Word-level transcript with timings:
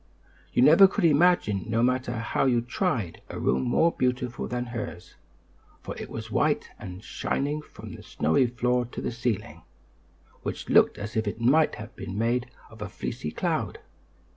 You 0.51 0.63
never 0.63 0.87
could 0.87 1.05
imagine, 1.05 1.65
no 1.69 1.83
matter 1.83 2.13
how 2.17 2.45
you 2.47 2.61
tried, 2.63 3.21
a 3.29 3.37
room 3.39 3.61
more 3.61 3.91
beautiful 3.91 4.47
than 4.47 4.65
hers; 4.65 5.13
for 5.83 5.95
it 5.95 6.09
was 6.09 6.31
white 6.31 6.69
and 6.79 7.03
shining 7.03 7.61
from 7.61 7.93
the 7.93 8.01
snowy 8.01 8.47
floor 8.47 8.85
to 8.85 8.99
the 8.99 9.11
ceiling, 9.11 9.61
which 10.41 10.69
looked 10.69 10.97
as 10.97 11.15
if 11.15 11.27
it 11.27 11.39
might 11.39 11.75
have 11.75 11.95
been 11.95 12.17
made 12.17 12.49
of 12.71 12.81
a 12.81 12.89
fleecy 12.89 13.29
cloud. 13.29 13.77